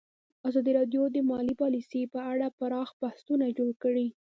ازادي 0.47 0.71
راډیو 0.79 1.03
د 1.11 1.17
مالي 1.29 1.55
پالیسي 1.61 2.01
په 2.13 2.19
اړه 2.31 2.47
پراخ 2.59 2.89
بحثونه 3.01 3.45
جوړ 3.57 3.69
کړي. 3.83 4.07